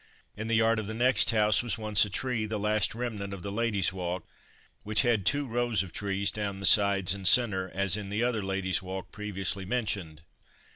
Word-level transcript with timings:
In 0.35 0.47
the 0.47 0.55
yard 0.55 0.79
of 0.79 0.87
the 0.87 0.95
next 0.95 1.29
house 1.29 1.61
was 1.61 1.77
once 1.77 2.03
a 2.05 2.09
tree, 2.09 2.47
the 2.47 2.57
last 2.57 2.95
remnant 2.95 3.35
of 3.35 3.43
the 3.43 3.51
Ladies 3.51 3.93
Walk, 3.93 4.27
which 4.81 5.03
had 5.03 5.27
two 5.27 5.45
rows 5.45 5.83
of 5.83 5.93
trees 5.93 6.31
down 6.31 6.59
the 6.59 6.65
sides 6.65 7.13
and 7.13 7.27
centre 7.27 7.69
as 7.75 7.95
in 7.95 8.09
the 8.09 8.23
other 8.23 8.41
Ladies 8.41 8.81
Walk 8.81 9.11
previously 9.11 9.63
mentioned. 9.63 10.23